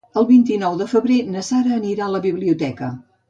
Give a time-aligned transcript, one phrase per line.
[0.19, 2.89] El vint-i-nou de febrer na Sara anirà a la biblioteca.